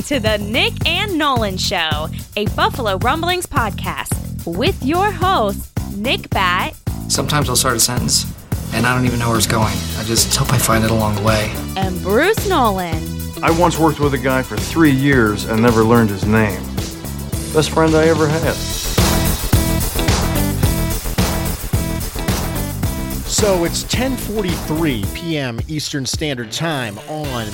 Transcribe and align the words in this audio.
to 0.00 0.18
the 0.20 0.38
Nick 0.38 0.88
and 0.88 1.18
Nolan 1.18 1.58
Show, 1.58 2.08
a 2.36 2.46
Buffalo 2.56 2.96
Rumblings 2.98 3.46
podcast 3.46 4.46
with 4.46 4.82
your 4.82 5.10
host, 5.10 5.70
Nick 5.94 6.30
Bat. 6.30 6.74
Sometimes 7.08 7.50
I'll 7.50 7.56
start 7.56 7.76
a 7.76 7.80
sentence 7.80 8.24
and 8.72 8.86
I 8.86 8.94
don't 8.94 9.04
even 9.04 9.18
know 9.18 9.28
where 9.28 9.36
it's 9.36 9.46
going. 9.46 9.76
I 9.98 10.04
just 10.04 10.34
hope 10.34 10.52
I 10.52 10.58
find 10.58 10.84
it 10.84 10.90
along 10.90 11.16
the 11.16 11.22
way. 11.22 11.52
And 11.76 12.00
Bruce 12.00 12.48
Nolan. 12.48 13.02
I 13.42 13.50
once 13.50 13.78
worked 13.78 14.00
with 14.00 14.14
a 14.14 14.18
guy 14.18 14.42
for 14.42 14.56
three 14.56 14.92
years 14.92 15.44
and 15.44 15.60
never 15.60 15.82
learned 15.82 16.10
his 16.10 16.24
name. 16.24 16.62
Best 17.52 17.70
friend 17.70 17.94
I 17.94 18.06
ever 18.06 18.26
had. 18.26 18.54
So 23.26 23.64
it's 23.64 23.82
10:43 23.84 25.14
p.m. 25.14 25.60
Eastern 25.66 26.06
Standard 26.06 26.52
Time 26.52 26.96
on 27.08 27.48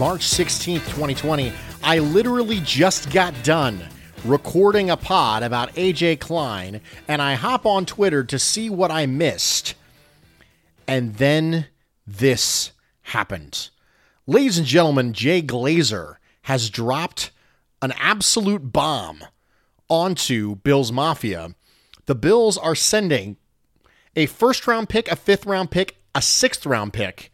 March 0.00 0.22
16th, 0.22 0.86
2020. 0.86 1.52
I 1.82 1.98
literally 1.98 2.60
just 2.60 3.12
got 3.12 3.34
done 3.44 3.86
recording 4.24 4.88
a 4.88 4.96
pod 4.96 5.42
about 5.42 5.74
AJ 5.74 6.20
Klein 6.20 6.80
and 7.06 7.20
I 7.20 7.34
hop 7.34 7.66
on 7.66 7.84
Twitter 7.84 8.24
to 8.24 8.38
see 8.38 8.70
what 8.70 8.90
I 8.90 9.04
missed. 9.04 9.74
And 10.88 11.16
then 11.16 11.66
this 12.06 12.72
happened. 13.02 13.68
Ladies 14.26 14.56
and 14.56 14.66
gentlemen, 14.66 15.12
Jay 15.12 15.42
Glazer 15.42 16.14
has 16.44 16.70
dropped 16.70 17.30
an 17.82 17.92
absolute 18.00 18.72
bomb 18.72 19.22
onto 19.90 20.56
Bills 20.56 20.90
Mafia. 20.90 21.54
The 22.06 22.14
Bills 22.14 22.56
are 22.56 22.74
sending 22.74 23.36
a 24.16 24.24
first 24.24 24.66
round 24.66 24.88
pick, 24.88 25.12
a 25.12 25.16
fifth 25.16 25.44
round 25.44 25.70
pick, 25.70 25.96
a 26.14 26.22
sixth 26.22 26.64
round 26.64 26.94
pick, 26.94 27.30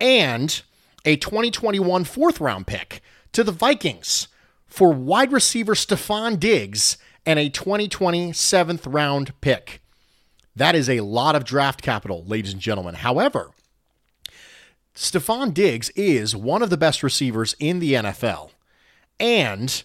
and 0.00 0.60
a 1.04 1.16
2021 1.16 2.04
fourth 2.04 2.40
round 2.40 2.66
pick 2.66 3.00
to 3.32 3.44
the 3.44 3.52
Vikings 3.52 4.28
for 4.66 4.92
wide 4.92 5.32
receiver 5.32 5.74
Stefon 5.74 6.38
Diggs 6.38 6.98
and 7.26 7.38
a 7.38 7.48
2020 7.48 8.32
seventh 8.32 8.86
round 8.86 9.38
pick. 9.40 9.80
That 10.56 10.74
is 10.74 10.88
a 10.88 11.00
lot 11.00 11.34
of 11.34 11.44
draft 11.44 11.82
capital, 11.82 12.24
ladies 12.24 12.52
and 12.52 12.62
gentlemen. 12.62 12.96
However, 12.96 13.50
Stefon 14.94 15.52
Diggs 15.52 15.90
is 15.90 16.36
one 16.36 16.62
of 16.62 16.70
the 16.70 16.76
best 16.76 17.02
receivers 17.02 17.56
in 17.58 17.80
the 17.80 17.94
NFL, 17.94 18.50
and 19.18 19.82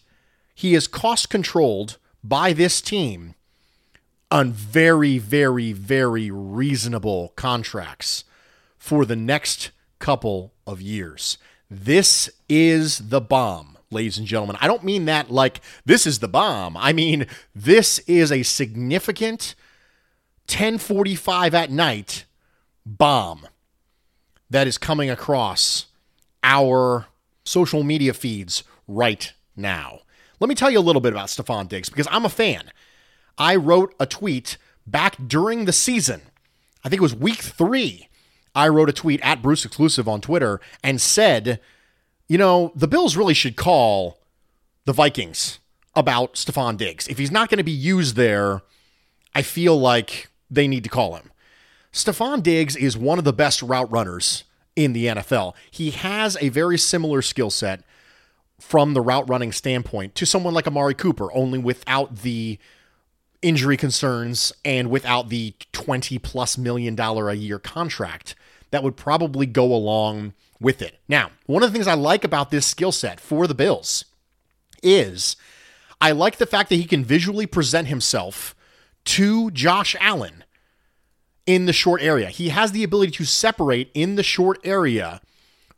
he 0.53 0.75
is 0.75 0.87
cost 0.87 1.29
controlled 1.29 1.97
by 2.23 2.53
this 2.53 2.81
team 2.81 3.33
on 4.29 4.51
very, 4.51 5.17
very, 5.17 5.73
very 5.73 6.29
reasonable 6.29 7.33
contracts 7.35 8.23
for 8.77 9.05
the 9.05 9.15
next 9.15 9.71
couple 9.99 10.53
of 10.65 10.81
years. 10.81 11.37
This 11.69 12.29
is 12.47 13.09
the 13.09 13.21
bomb, 13.21 13.77
ladies 13.91 14.17
and 14.17 14.25
gentlemen. 14.25 14.57
I 14.59 14.67
don't 14.67 14.83
mean 14.83 15.05
that 15.05 15.29
like 15.29 15.61
this 15.85 16.07
is 16.07 16.19
the 16.19 16.27
bomb. 16.27 16.75
I 16.77 16.93
mean, 16.93 17.27
this 17.53 17.99
is 17.99 18.31
a 18.31 18.43
significant 18.43 19.55
1045 20.47 21.53
at 21.53 21.69
night 21.69 22.25
bomb 22.85 23.47
that 24.49 24.67
is 24.67 24.77
coming 24.77 25.09
across 25.09 25.85
our 26.43 27.05
social 27.43 27.83
media 27.83 28.13
feeds 28.13 28.63
right 28.87 29.33
now. 29.55 29.99
Let 30.39 30.49
me 30.49 30.55
tell 30.55 30.71
you 30.71 30.79
a 30.79 30.81
little 30.81 31.01
bit 31.01 31.13
about 31.13 31.27
Stefon 31.27 31.67
Diggs 31.67 31.89
because 31.89 32.07
I'm 32.09 32.25
a 32.25 32.29
fan. 32.29 32.71
I 33.37 33.55
wrote 33.55 33.93
a 33.99 34.05
tweet 34.05 34.57
back 34.87 35.15
during 35.27 35.65
the 35.65 35.73
season. 35.73 36.21
I 36.83 36.89
think 36.89 36.99
it 36.99 37.03
was 37.03 37.15
week 37.15 37.39
three. 37.39 38.08
I 38.55 38.67
wrote 38.67 38.89
a 38.89 38.93
tweet 38.93 39.21
at 39.21 39.41
Bruce 39.41 39.65
Exclusive 39.65 40.07
on 40.07 40.21
Twitter 40.21 40.59
and 40.83 40.99
said, 40.99 41.59
you 42.27 42.37
know, 42.37 42.71
the 42.75 42.87
Bills 42.87 43.15
really 43.15 43.33
should 43.33 43.55
call 43.55 44.19
the 44.85 44.93
Vikings 44.93 45.59
about 45.95 46.33
Stefon 46.33 46.77
Diggs. 46.77 47.07
If 47.07 47.17
he's 47.17 47.31
not 47.31 47.49
going 47.49 47.57
to 47.57 47.63
be 47.63 47.71
used 47.71 48.15
there, 48.15 48.61
I 49.35 49.41
feel 49.41 49.77
like 49.79 50.29
they 50.49 50.67
need 50.67 50.83
to 50.83 50.89
call 50.89 51.15
him. 51.15 51.31
Stefon 51.91 52.43
Diggs 52.43 52.75
is 52.75 52.97
one 52.97 53.17
of 53.17 53.23
the 53.23 53.33
best 53.33 53.61
route 53.61 53.91
runners 53.91 54.43
in 54.75 54.93
the 54.93 55.05
NFL. 55.07 55.53
He 55.69 55.91
has 55.91 56.37
a 56.39 56.49
very 56.49 56.77
similar 56.77 57.21
skill 57.21 57.49
set 57.49 57.83
from 58.59 58.93
the 58.93 59.01
route 59.01 59.27
running 59.29 59.51
standpoint 59.51 60.15
to 60.15 60.25
someone 60.25 60.53
like 60.53 60.67
Amari 60.67 60.93
Cooper, 60.93 61.33
only 61.33 61.57
without 61.57 62.17
the 62.17 62.59
injury 63.41 63.77
concerns 63.77 64.51
and 64.65 64.89
without 64.89 65.29
the 65.29 65.53
20 65.71 66.19
plus 66.19 66.57
million 66.57 66.95
dollar 66.95 67.29
a 67.29 67.35
year 67.35 67.57
contract 67.57 68.35
that 68.71 68.83
would 68.83 68.97
probably 68.97 69.45
go 69.45 69.73
along 69.73 70.33
with 70.59 70.81
it. 70.81 70.99
Now, 71.07 71.31
one 71.45 71.63
of 71.63 71.69
the 71.69 71.73
things 71.73 71.87
I 71.87 71.93
like 71.93 72.23
about 72.23 72.51
this 72.51 72.65
skill 72.65 72.91
set 72.91 73.19
for 73.19 73.47
the 73.47 73.55
Bills 73.55 74.05
is 74.83 75.35
I 76.01 76.11
like 76.11 76.37
the 76.37 76.45
fact 76.45 76.69
that 76.69 76.75
he 76.75 76.85
can 76.85 77.03
visually 77.03 77.45
present 77.45 77.87
himself 77.87 78.55
to 79.05 79.51
Josh 79.51 79.95
Allen 79.99 80.43
in 81.45 81.65
the 81.65 81.73
short 81.73 82.01
area. 82.01 82.29
He 82.29 82.49
has 82.49 82.71
the 82.71 82.83
ability 82.83 83.11
to 83.13 83.25
separate 83.25 83.89
in 83.93 84.15
the 84.15 84.23
short 84.23 84.59
area 84.63 85.21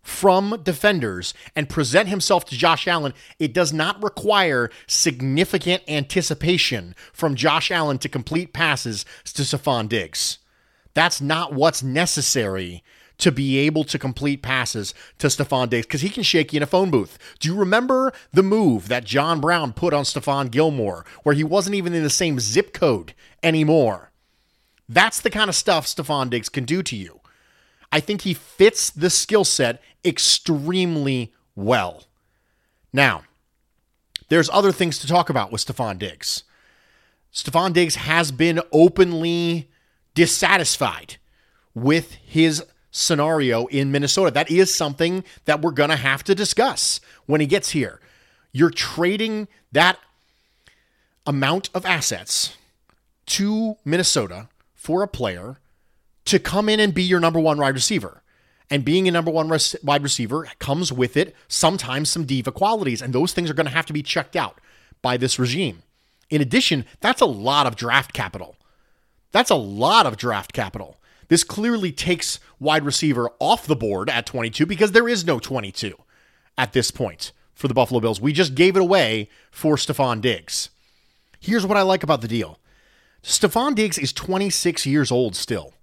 from 0.01 0.59
defenders 0.63 1.33
and 1.55 1.69
present 1.69 2.09
himself 2.09 2.43
to 2.45 2.57
Josh 2.57 2.87
Allen. 2.87 3.13
It 3.39 3.53
does 3.53 3.71
not 3.71 4.01
require 4.03 4.69
significant 4.87 5.83
anticipation 5.87 6.95
from 7.13 7.35
Josh 7.35 7.71
Allen 7.71 7.99
to 7.99 8.09
complete 8.09 8.51
passes 8.51 9.05
to 9.25 9.43
Stefon 9.43 9.87
Diggs. 9.87 10.39
That's 10.93 11.21
not 11.21 11.53
what's 11.53 11.83
necessary 11.83 12.83
to 13.21 13.31
be 13.31 13.59
able 13.59 13.83
to 13.83 13.99
complete 13.99 14.41
passes 14.41 14.93
to 15.19 15.27
Stefon 15.27 15.69
Diggs 15.69 15.85
because 15.85 16.01
he 16.01 16.09
can 16.09 16.23
shake 16.23 16.53
you 16.53 16.57
in 16.57 16.63
a 16.63 16.67
phone 16.67 16.89
booth. 16.89 17.19
Do 17.39 17.47
you 17.49 17.55
remember 17.55 18.11
the 18.33 18.43
move 18.43 18.87
that 18.87 19.05
John 19.05 19.39
Brown 19.39 19.73
put 19.73 19.93
on 19.93 20.03
Stephon 20.03 20.49
Gilmore 20.49 21.05
where 21.23 21.35
he 21.35 21.43
wasn't 21.43 21.75
even 21.75 21.93
in 21.93 22.03
the 22.03 22.09
same 22.09 22.39
zip 22.39 22.73
code 22.73 23.13
anymore? 23.43 24.11
That's 24.89 25.21
the 25.21 25.29
kind 25.29 25.49
of 25.49 25.55
stuff 25.55 25.85
Stefon 25.85 26.31
Diggs 26.31 26.49
can 26.49 26.65
do 26.65 26.81
to 26.83 26.95
you. 26.95 27.21
I 27.91 27.99
think 27.99 28.21
he 28.21 28.33
fits 28.33 28.89
the 28.89 29.09
skill 29.09 29.43
set 29.43 29.81
extremely 30.03 31.33
well. 31.55 32.05
Now, 32.91 33.23
there's 34.29 34.49
other 34.49 34.71
things 34.71 34.97
to 34.99 35.07
talk 35.07 35.29
about 35.29 35.51
with 35.51 35.63
Stefon 35.63 35.99
Diggs. 35.99 36.43
Stefon 37.33 37.73
Diggs 37.73 37.95
has 37.95 38.31
been 38.31 38.61
openly 38.71 39.69
dissatisfied 40.13 41.17
with 41.73 42.13
his 42.15 42.63
scenario 42.91 43.65
in 43.67 43.91
Minnesota. 43.91 44.31
That 44.31 44.51
is 44.51 44.73
something 44.73 45.23
that 45.45 45.61
we're 45.61 45.71
going 45.71 45.89
to 45.89 45.95
have 45.95 46.23
to 46.25 46.35
discuss 46.35 46.99
when 47.25 47.41
he 47.41 47.47
gets 47.47 47.69
here. 47.69 47.99
You're 48.51 48.69
trading 48.69 49.47
that 49.71 49.97
amount 51.25 51.69
of 51.73 51.85
assets 51.85 52.57
to 53.27 53.77
Minnesota 53.85 54.49
for 54.73 55.03
a 55.03 55.07
player 55.07 55.59
to 56.25 56.39
come 56.39 56.67
in 56.67 56.79
and 56.79 56.93
be 56.93 57.03
your 57.03 57.19
number 57.19 57.39
one 57.39 57.57
wide 57.57 57.75
receiver. 57.75 58.21
And 58.69 58.85
being 58.85 59.07
a 59.07 59.11
number 59.11 59.31
one 59.31 59.49
res- 59.49 59.75
wide 59.83 60.03
receiver 60.03 60.47
comes 60.59 60.93
with 60.93 61.17
it 61.17 61.35
sometimes 61.47 62.09
some 62.09 62.25
diva 62.25 62.51
qualities, 62.51 63.01
and 63.01 63.13
those 63.13 63.33
things 63.33 63.49
are 63.49 63.53
going 63.53 63.65
to 63.65 63.73
have 63.73 63.85
to 63.87 63.93
be 63.93 64.03
checked 64.03 64.35
out 64.35 64.59
by 65.01 65.17
this 65.17 65.37
regime. 65.37 65.83
In 66.29 66.41
addition, 66.41 66.85
that's 67.01 67.21
a 67.21 67.25
lot 67.25 67.67
of 67.67 67.75
draft 67.75 68.13
capital. 68.13 68.55
That's 69.31 69.49
a 69.49 69.55
lot 69.55 70.05
of 70.05 70.17
draft 70.17 70.53
capital. 70.53 70.97
This 71.27 71.43
clearly 71.43 71.91
takes 71.91 72.39
wide 72.59 72.83
receiver 72.83 73.31
off 73.39 73.65
the 73.65 73.75
board 73.75 74.09
at 74.09 74.25
22 74.25 74.65
because 74.65 74.91
there 74.91 75.07
is 75.07 75.25
no 75.25 75.39
22 75.39 75.95
at 76.57 76.73
this 76.73 76.91
point 76.91 77.31
for 77.53 77.67
the 77.67 77.73
Buffalo 77.73 77.99
Bills. 77.99 78.19
We 78.19 78.33
just 78.33 78.55
gave 78.55 78.75
it 78.75 78.81
away 78.81 79.29
for 79.49 79.75
Stefon 79.75 80.19
Diggs. 80.19 80.69
Here's 81.39 81.65
what 81.65 81.77
I 81.77 81.81
like 81.83 82.03
about 82.03 82.21
the 82.21 82.27
deal 82.27 82.59
Stefon 83.23 83.75
Diggs 83.75 83.97
is 83.97 84.11
26 84.11 84.85
years 84.85 85.11
old 85.11 85.35
still. 85.35 85.73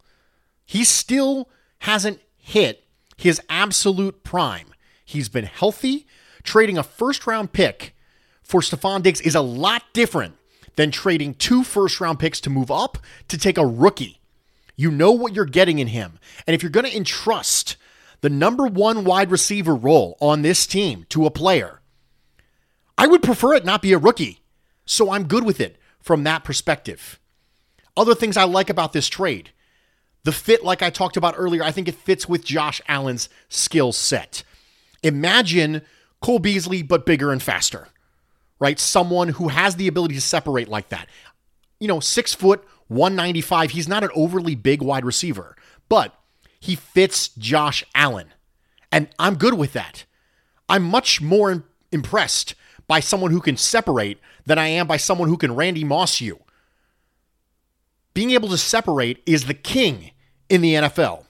He 0.67 0.85
still 0.85 1.49
hasn't 1.81 2.21
hit 2.37 2.85
his 3.17 3.41
absolute 3.49 4.23
prime. 4.25 4.75
He's 5.05 5.29
been 5.29 5.45
healthy. 5.45 6.07
Trading 6.43 6.77
a 6.79 6.83
first 6.83 7.27
round 7.27 7.53
pick 7.53 7.97
for 8.43 8.61
Stefon 8.61 9.03
Diggs 9.03 9.21
is 9.21 9.35
a 9.35 9.41
lot 9.41 9.83
different 9.93 10.37
than 10.79 10.93
trading 10.93 11.35
two 11.35 11.65
first 11.65 12.01
round 12.01 12.21
picks 12.21 12.41
to 12.41 12.49
move 12.49 12.71
up 12.71 12.99
to 13.27 13.37
take 13.37 13.59
a 13.59 13.67
rookie. 13.67 14.21
You 14.77 14.93
know 14.93 15.11
what 15.11 15.35
you're 15.35 15.45
getting 15.45 15.81
in 15.81 15.89
him. 15.89 16.21
And 16.47 16.55
if 16.55 16.63
you're 16.63 16.71
going 16.71 16.87
to 16.87 16.97
entrust 16.97 17.77
the 18.21 18.31
number 18.31 18.65
one 18.65 19.03
wide 19.03 19.33
receiver 19.33 19.75
role 19.75 20.17
on 20.21 20.43
this 20.43 20.69
team 20.69 21.05
to 21.09 21.27
a 21.27 21.33
player, 21.33 21.81
I 22.97 23.09
would 23.09 23.25
prefer 23.25 23.55
it 23.55 23.65
not 23.65 23.83
be 23.83 23.93
a 23.93 23.99
rookie. 23.99 24.45
So 24.87 25.11
I'm 25.11 25.27
good 25.27 25.43
with 25.45 25.61
it 25.61 25.81
from 25.99 26.23
that 26.23 26.45
perspective. 26.45 27.19
Other 27.97 28.15
things 28.15 28.37
I 28.37 28.45
like 28.45 28.71
about 28.71 28.93
this 28.93 29.09
trade 29.09 29.51
the 30.23 30.33
fit, 30.33 30.63
like 30.63 30.83
I 30.83 30.91
talked 30.91 31.17
about 31.17 31.35
earlier, 31.37 31.65
I 31.65 31.73
think 31.73 31.89
it 31.89 31.95
fits 31.95 32.29
with 32.29 32.45
Josh 32.45 32.81
Allen's 32.87 33.29
skill 33.49 33.93
set. 33.93 34.45
Imagine 35.03 35.83
Cole 36.21 36.39
Beasley, 36.39 36.83
but 36.83 37.07
bigger 37.07 37.33
and 37.33 37.43
faster, 37.43 37.89
right? 38.59 38.79
Someone 38.79 39.29
who 39.29 39.49
has 39.49 39.77
the 39.77 39.89
ability 39.89 40.15
to 40.15 40.21
separate 40.21 40.69
like 40.69 40.89
that. 40.89 41.09
You 41.81 41.89
know, 41.89 42.01
six 42.01 42.35
foot, 42.35 42.65
195. 42.89 43.71
He's 43.71 43.89
not 43.89 44.05
an 44.05 44.11
overly 44.15 44.55
big 44.55 44.83
wide 44.83 45.05
receiver, 45.05 45.57
but 45.89 46.15
he 46.61 46.75
fits 46.75 47.29
Josh 47.29 47.85
Allen. 47.95 48.33
And 48.91 49.09
I'm 49.19 49.37
good 49.37 49.55
with 49.55 49.75
that. 49.75 50.05
I'm 50.69 50.83
much 50.83 51.21
more 51.21 51.65
impressed 51.93 52.55
by 52.87 53.01
someone 53.01 53.31
who 53.31 53.41
can 53.41 53.57
separate 53.57 54.19
than 54.47 54.59
I 54.59 54.69
am 54.69 54.87
by 54.87 54.97
someone 54.97 55.29
who 55.29 55.37
can 55.37 55.55
Randy 55.55 55.85
Moss 55.85 56.21
you. 56.21 56.41
Being 58.15 58.31
able 58.31 58.49
to 58.49 58.59
separate 58.59 59.23
is 59.27 59.45
the 59.45 59.55
king 59.55 60.11
in 60.49 60.63
the 60.63 60.75
NFL. 60.75 61.25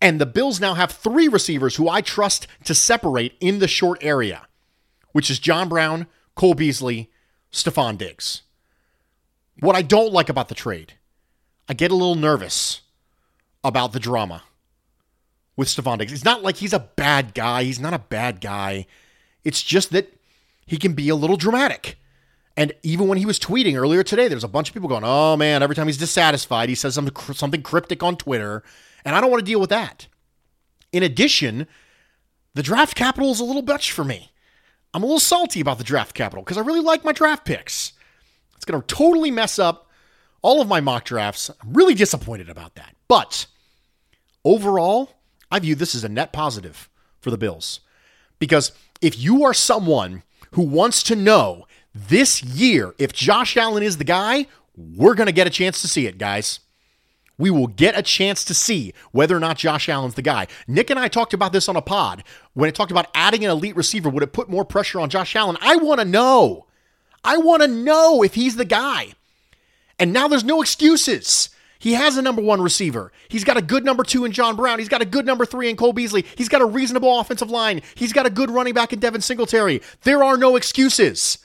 And 0.00 0.20
the 0.20 0.26
Bills 0.26 0.60
now 0.60 0.74
have 0.74 0.90
three 0.90 1.28
receivers 1.28 1.76
who 1.76 1.88
I 1.88 2.00
trust 2.00 2.46
to 2.64 2.74
separate 2.74 3.34
in 3.40 3.60
the 3.60 3.68
short 3.68 3.98
area, 4.02 4.46
which 5.12 5.30
is 5.30 5.38
John 5.38 5.68
Brown, 5.68 6.06
Cole 6.36 6.54
Beasley, 6.54 7.10
Stefon 7.50 7.98
Diggs. 7.98 8.42
What 9.58 9.74
I 9.74 9.82
don't 9.82 10.12
like 10.12 10.28
about 10.28 10.48
the 10.48 10.54
trade, 10.54 10.92
I 11.68 11.74
get 11.74 11.90
a 11.90 11.94
little 11.94 12.14
nervous 12.14 12.82
about 13.64 13.92
the 13.92 13.98
drama 13.98 14.44
with 15.56 15.68
Stefon 15.68 15.98
Diggs. 15.98 16.12
It's 16.12 16.24
not 16.24 16.42
like 16.42 16.56
he's 16.56 16.74
a 16.74 16.78
bad 16.78 17.34
guy. 17.34 17.64
He's 17.64 17.80
not 17.80 17.94
a 17.94 17.98
bad 17.98 18.40
guy. 18.40 18.86
It's 19.42 19.62
just 19.62 19.90
that 19.92 20.12
he 20.66 20.76
can 20.76 20.92
be 20.92 21.08
a 21.08 21.16
little 21.16 21.36
dramatic. 21.36 21.98
And 22.56 22.72
even 22.82 23.08
when 23.08 23.18
he 23.18 23.26
was 23.26 23.38
tweeting 23.38 23.76
earlier 23.76 24.02
today, 24.02 24.28
there's 24.28 24.44
a 24.44 24.48
bunch 24.48 24.68
of 24.68 24.74
people 24.74 24.88
going, 24.88 25.04
"Oh 25.04 25.36
man!" 25.36 25.62
Every 25.62 25.76
time 25.76 25.86
he's 25.86 25.98
dissatisfied, 25.98 26.68
he 26.68 26.74
says 26.74 26.94
something 26.94 27.34
something 27.34 27.62
cryptic 27.62 28.02
on 28.02 28.16
Twitter, 28.16 28.62
and 29.04 29.14
I 29.14 29.20
don't 29.20 29.30
want 29.30 29.40
to 29.40 29.50
deal 29.50 29.60
with 29.60 29.70
that. 29.70 30.06
In 30.92 31.02
addition, 31.02 31.66
the 32.54 32.62
draft 32.62 32.94
capital 32.94 33.30
is 33.30 33.40
a 33.40 33.44
little 33.44 33.62
much 33.62 33.92
for 33.92 34.04
me. 34.04 34.32
I'm 34.96 35.02
a 35.02 35.06
little 35.06 35.20
salty 35.20 35.60
about 35.60 35.76
the 35.76 35.84
draft 35.84 36.14
capital 36.14 36.42
because 36.42 36.56
I 36.56 36.62
really 36.62 36.80
like 36.80 37.04
my 37.04 37.12
draft 37.12 37.44
picks. 37.44 37.92
It's 38.54 38.64
going 38.64 38.80
to 38.80 38.86
totally 38.86 39.30
mess 39.30 39.58
up 39.58 39.90
all 40.40 40.62
of 40.62 40.68
my 40.68 40.80
mock 40.80 41.04
drafts. 41.04 41.50
I'm 41.50 41.74
really 41.74 41.92
disappointed 41.92 42.48
about 42.48 42.76
that. 42.76 42.96
But 43.06 43.44
overall, 44.42 45.10
I 45.50 45.58
view 45.58 45.74
this 45.74 45.94
as 45.94 46.02
a 46.02 46.08
net 46.08 46.32
positive 46.32 46.88
for 47.20 47.30
the 47.30 47.36
Bills. 47.36 47.80
Because 48.38 48.72
if 49.02 49.18
you 49.18 49.44
are 49.44 49.52
someone 49.52 50.22
who 50.52 50.62
wants 50.62 51.02
to 51.02 51.14
know 51.14 51.66
this 51.94 52.42
year 52.42 52.94
if 52.96 53.12
Josh 53.12 53.58
Allen 53.58 53.82
is 53.82 53.98
the 53.98 54.04
guy, 54.04 54.46
we're 54.74 55.14
going 55.14 55.26
to 55.26 55.32
get 55.32 55.46
a 55.46 55.50
chance 55.50 55.82
to 55.82 55.88
see 55.88 56.06
it, 56.06 56.16
guys. 56.16 56.60
We 57.38 57.50
will 57.50 57.66
get 57.66 57.98
a 57.98 58.02
chance 58.02 58.44
to 58.44 58.54
see 58.54 58.94
whether 59.12 59.36
or 59.36 59.40
not 59.40 59.58
Josh 59.58 59.88
Allen's 59.88 60.14
the 60.14 60.22
guy. 60.22 60.46
Nick 60.66 60.88
and 60.88 60.98
I 60.98 61.08
talked 61.08 61.34
about 61.34 61.52
this 61.52 61.68
on 61.68 61.76
a 61.76 61.82
pod 61.82 62.24
when 62.54 62.68
it 62.68 62.74
talked 62.74 62.90
about 62.90 63.08
adding 63.14 63.44
an 63.44 63.50
elite 63.50 63.76
receiver. 63.76 64.08
Would 64.08 64.22
it 64.22 64.32
put 64.32 64.48
more 64.48 64.64
pressure 64.64 65.00
on 65.00 65.10
Josh 65.10 65.36
Allen? 65.36 65.58
I 65.60 65.76
want 65.76 66.00
to 66.00 66.06
know. 66.06 66.66
I 67.22 67.36
want 67.38 67.62
to 67.62 67.68
know 67.68 68.22
if 68.22 68.34
he's 68.34 68.56
the 68.56 68.64
guy. 68.64 69.12
And 69.98 70.12
now 70.12 70.28
there's 70.28 70.44
no 70.44 70.62
excuses. 70.62 71.50
He 71.78 71.92
has 71.92 72.16
a 72.16 72.22
number 72.22 72.40
one 72.40 72.62
receiver. 72.62 73.12
He's 73.28 73.44
got 73.44 73.58
a 73.58 73.62
good 73.62 73.84
number 73.84 74.02
two 74.02 74.24
in 74.24 74.32
John 74.32 74.56
Brown. 74.56 74.78
He's 74.78 74.88
got 74.88 75.02
a 75.02 75.06
good 75.06 75.26
number 75.26 75.44
three 75.44 75.68
in 75.68 75.76
Cole 75.76 75.92
Beasley. 75.92 76.24
He's 76.36 76.48
got 76.48 76.62
a 76.62 76.66
reasonable 76.66 77.20
offensive 77.20 77.50
line. 77.50 77.82
He's 77.94 78.12
got 78.12 78.26
a 78.26 78.30
good 78.30 78.50
running 78.50 78.74
back 78.74 78.92
in 78.92 78.98
Devin 78.98 79.20
Singletary. 79.20 79.82
There 80.02 80.24
are 80.24 80.36
no 80.36 80.56
excuses 80.56 81.38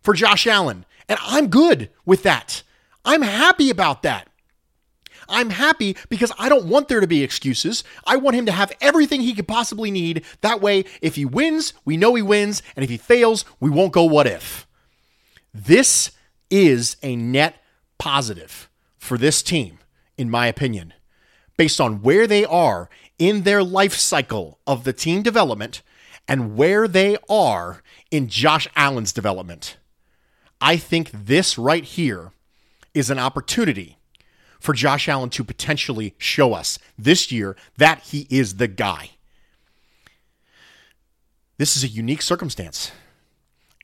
for 0.00 0.12
Josh 0.14 0.46
Allen. 0.46 0.84
And 1.08 1.18
I'm 1.22 1.48
good 1.48 1.90
with 2.04 2.22
that. 2.24 2.62
I'm 3.04 3.22
happy 3.22 3.70
about 3.70 4.02
that. 4.02 4.28
I'm 5.28 5.50
happy 5.50 5.96
because 6.08 6.32
I 6.38 6.48
don't 6.48 6.66
want 6.66 6.88
there 6.88 7.00
to 7.00 7.06
be 7.06 7.22
excuses. 7.22 7.84
I 8.06 8.16
want 8.16 8.36
him 8.36 8.46
to 8.46 8.52
have 8.52 8.72
everything 8.80 9.20
he 9.20 9.34
could 9.34 9.48
possibly 9.48 9.90
need. 9.90 10.24
That 10.40 10.60
way, 10.60 10.84
if 11.00 11.16
he 11.16 11.24
wins, 11.24 11.74
we 11.84 11.96
know 11.96 12.14
he 12.14 12.22
wins. 12.22 12.62
And 12.76 12.84
if 12.84 12.90
he 12.90 12.96
fails, 12.96 13.44
we 13.60 13.70
won't 13.70 13.92
go 13.92 14.04
what 14.04 14.26
if. 14.26 14.66
This 15.52 16.10
is 16.50 16.96
a 17.02 17.16
net 17.16 17.56
positive 17.98 18.68
for 18.98 19.18
this 19.18 19.42
team, 19.42 19.78
in 20.16 20.30
my 20.30 20.46
opinion, 20.46 20.92
based 21.56 21.80
on 21.80 22.02
where 22.02 22.26
they 22.26 22.44
are 22.44 22.88
in 23.18 23.42
their 23.42 23.62
life 23.62 23.94
cycle 23.94 24.58
of 24.66 24.84
the 24.84 24.92
team 24.92 25.22
development 25.22 25.82
and 26.26 26.56
where 26.56 26.88
they 26.88 27.16
are 27.28 27.82
in 28.10 28.28
Josh 28.28 28.66
Allen's 28.74 29.12
development. 29.12 29.76
I 30.60 30.76
think 30.76 31.10
this 31.12 31.58
right 31.58 31.84
here 31.84 32.32
is 32.94 33.10
an 33.10 33.18
opportunity 33.18 33.98
for 34.64 34.72
Josh 34.72 35.10
Allen 35.10 35.28
to 35.30 35.44
potentially 35.44 36.14
show 36.16 36.54
us 36.54 36.78
this 36.98 37.30
year 37.30 37.54
that 37.76 38.00
he 38.00 38.26
is 38.30 38.56
the 38.56 38.66
guy. 38.66 39.10
This 41.58 41.76
is 41.76 41.84
a 41.84 41.88
unique 41.88 42.22
circumstance. 42.22 42.90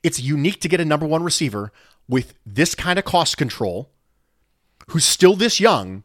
It's 0.02 0.18
unique 0.18 0.58
to 0.62 0.68
get 0.68 0.80
a 0.80 0.86
number 0.86 1.06
one 1.06 1.22
receiver 1.22 1.70
with 2.08 2.32
this 2.46 2.74
kind 2.74 2.98
of 2.98 3.04
cost 3.04 3.36
control, 3.36 3.90
who's 4.88 5.04
still 5.04 5.36
this 5.36 5.60
young, 5.60 6.02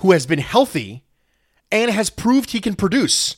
who 0.00 0.10
has 0.10 0.26
been 0.26 0.40
healthy, 0.40 1.04
and 1.70 1.88
has 1.88 2.10
proved 2.10 2.50
he 2.50 2.60
can 2.60 2.74
produce 2.74 3.36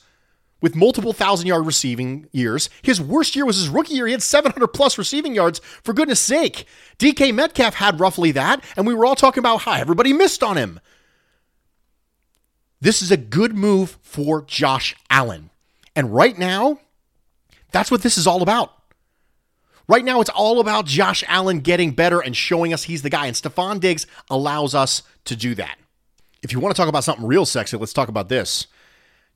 with 0.64 0.74
multiple 0.74 1.12
thousand 1.12 1.46
yard 1.46 1.66
receiving 1.66 2.26
years. 2.32 2.70
His 2.80 2.98
worst 2.98 3.36
year 3.36 3.44
was 3.44 3.58
his 3.58 3.68
rookie 3.68 3.92
year. 3.92 4.06
He 4.06 4.12
had 4.12 4.22
700 4.22 4.68
plus 4.68 4.96
receiving 4.96 5.34
yards. 5.34 5.60
For 5.82 5.92
goodness 5.92 6.20
sake, 6.20 6.64
DK 6.98 7.34
Metcalf 7.34 7.74
had 7.74 8.00
roughly 8.00 8.32
that, 8.32 8.64
and 8.74 8.86
we 8.86 8.94
were 8.94 9.04
all 9.04 9.14
talking 9.14 9.42
about 9.42 9.58
how 9.58 9.74
everybody 9.74 10.14
missed 10.14 10.42
on 10.42 10.56
him. 10.56 10.80
This 12.80 13.02
is 13.02 13.10
a 13.10 13.18
good 13.18 13.54
move 13.54 13.98
for 14.00 14.40
Josh 14.40 14.96
Allen. 15.10 15.50
And 15.94 16.14
right 16.14 16.38
now, 16.38 16.78
that's 17.70 17.90
what 17.90 18.00
this 18.00 18.16
is 18.16 18.26
all 18.26 18.40
about. 18.40 18.72
Right 19.86 20.02
now, 20.02 20.22
it's 20.22 20.30
all 20.30 20.60
about 20.60 20.86
Josh 20.86 21.22
Allen 21.28 21.60
getting 21.60 21.90
better 21.90 22.20
and 22.20 22.34
showing 22.34 22.72
us 22.72 22.84
he's 22.84 23.02
the 23.02 23.10
guy. 23.10 23.26
And 23.26 23.36
Stefon 23.36 23.80
Diggs 23.80 24.06
allows 24.30 24.74
us 24.74 25.02
to 25.26 25.36
do 25.36 25.54
that. 25.56 25.76
If 26.42 26.52
you 26.52 26.58
want 26.58 26.74
to 26.74 26.80
talk 26.80 26.88
about 26.88 27.04
something 27.04 27.26
real 27.26 27.44
sexy, 27.44 27.76
let's 27.76 27.92
talk 27.92 28.08
about 28.08 28.30
this. 28.30 28.66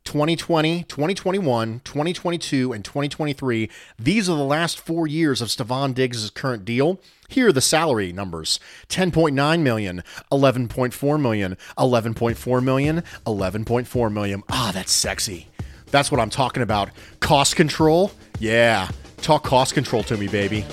2020, 0.08 0.84
2021, 0.84 1.82
2022, 1.84 2.72
and 2.72 2.82
2023. 2.82 3.69
These 3.99 4.31
are 4.31 4.38
the 4.38 4.43
last 4.43 4.81
four 4.81 5.06
years 5.06 5.43
of 5.43 5.49
Stefon 5.49 5.93
Diggs' 5.93 6.31
current 6.31 6.64
deal. 6.64 6.99
Here 7.28 7.49
are 7.49 7.52
the 7.52 7.60
salary 7.60 8.10
numbers 8.10 8.58
10.9 8.88 9.60
million, 9.60 10.03
11.4 10.32 11.20
million, 11.20 11.58
11.4 11.77 12.62
million, 12.65 13.03
11.4 13.27 14.12
million. 14.12 14.43
Ah, 14.48 14.70
that's 14.72 14.93
sexy. 14.93 15.48
That's 15.91 16.10
what 16.10 16.22
I'm 16.22 16.31
talking 16.31 16.62
about. 16.62 16.88
Cost 17.20 17.55
control? 17.55 18.10
Yeah. 18.38 18.88
Talk 19.19 19.44
cost 19.44 19.74
control 19.74 20.03
to 20.05 20.17
me, 20.17 20.27
baby. 20.27 20.65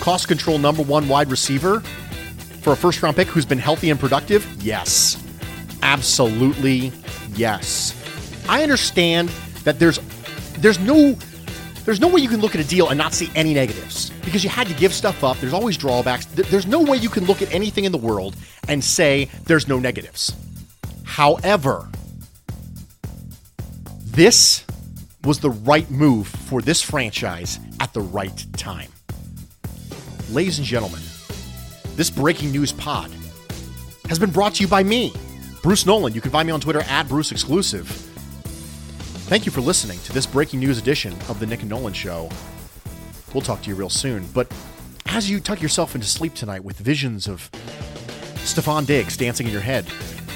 Cost 0.00 0.26
control 0.26 0.58
number 0.58 0.82
one 0.82 1.06
wide 1.06 1.30
receiver 1.30 1.78
for 1.78 2.72
a 2.72 2.76
first 2.76 3.00
round 3.04 3.14
pick 3.14 3.28
who's 3.28 3.46
been 3.46 3.58
healthy 3.58 3.90
and 3.90 4.00
productive? 4.00 4.44
Yes. 4.60 5.16
Absolutely 5.80 6.90
yes. 7.34 7.99
I 8.50 8.64
understand 8.64 9.28
that 9.62 9.78
there's 9.78 10.00
there's 10.58 10.80
no 10.80 11.16
there's 11.84 12.00
no 12.00 12.08
way 12.08 12.20
you 12.20 12.28
can 12.28 12.40
look 12.40 12.56
at 12.56 12.60
a 12.60 12.66
deal 12.66 12.88
and 12.88 12.98
not 12.98 13.14
see 13.14 13.30
any 13.36 13.54
negatives 13.54 14.10
because 14.24 14.42
you 14.42 14.50
had 14.50 14.66
to 14.66 14.74
give 14.74 14.92
stuff 14.92 15.22
up. 15.22 15.38
There's 15.38 15.52
always 15.52 15.76
drawbacks. 15.76 16.26
There's 16.26 16.66
no 16.66 16.82
way 16.82 16.96
you 16.96 17.08
can 17.08 17.26
look 17.26 17.42
at 17.42 17.54
anything 17.54 17.84
in 17.84 17.92
the 17.92 17.98
world 17.98 18.34
and 18.66 18.82
say 18.82 19.26
there's 19.44 19.68
no 19.68 19.78
negatives. 19.78 20.34
However, 21.04 21.88
this 24.04 24.64
was 25.22 25.38
the 25.38 25.50
right 25.50 25.88
move 25.88 26.26
for 26.26 26.60
this 26.60 26.82
franchise 26.82 27.60
at 27.78 27.92
the 27.92 28.00
right 28.00 28.44
time. 28.54 28.90
Ladies 30.32 30.58
and 30.58 30.66
gentlemen, 30.66 31.00
this 31.94 32.10
breaking 32.10 32.50
news 32.50 32.72
pod 32.72 33.12
has 34.08 34.18
been 34.18 34.30
brought 34.30 34.54
to 34.56 34.62
you 34.62 34.68
by 34.68 34.82
me, 34.82 35.12
Bruce 35.62 35.86
Nolan. 35.86 36.14
You 36.14 36.20
can 36.20 36.32
find 36.32 36.48
me 36.48 36.52
on 36.52 36.60
Twitter 36.60 36.82
at 36.82 37.06
Bruce 37.06 37.30
Exclusive. 37.30 38.09
Thank 39.30 39.46
you 39.46 39.52
for 39.52 39.60
listening 39.60 40.00
to 40.00 40.12
this 40.12 40.26
breaking 40.26 40.58
news 40.58 40.76
edition 40.76 41.12
of 41.28 41.38
the 41.38 41.46
Nick 41.46 41.60
and 41.60 41.70
Nolan 41.70 41.92
Show. 41.92 42.28
We'll 43.32 43.42
talk 43.42 43.62
to 43.62 43.68
you 43.68 43.76
real 43.76 43.88
soon. 43.88 44.26
But 44.34 44.52
as 45.06 45.30
you 45.30 45.38
tuck 45.38 45.62
yourself 45.62 45.94
into 45.94 46.08
sleep 46.08 46.34
tonight 46.34 46.64
with 46.64 46.76
visions 46.76 47.28
of 47.28 47.48
Stefon 48.42 48.86
Diggs 48.86 49.16
dancing 49.16 49.46
in 49.46 49.52
your 49.52 49.62
head, 49.62 49.86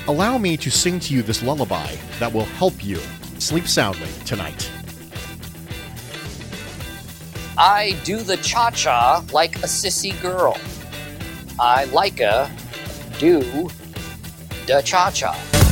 allow 0.06 0.38
me 0.38 0.56
to 0.58 0.70
sing 0.70 1.00
to 1.00 1.12
you 1.12 1.22
this 1.22 1.42
lullaby 1.42 1.96
that 2.20 2.32
will 2.32 2.44
help 2.44 2.84
you 2.84 3.00
sleep 3.40 3.66
soundly 3.66 4.06
tonight. 4.24 4.70
I 7.58 8.00
do 8.04 8.18
the 8.18 8.36
cha 8.36 8.70
cha 8.70 9.24
like 9.32 9.56
a 9.56 9.66
sissy 9.66 10.12
girl. 10.22 10.56
I 11.58 11.86
like 11.86 12.20
a 12.20 12.48
do 13.18 13.40
the 14.68 14.82
cha 14.84 15.10
cha. 15.10 15.63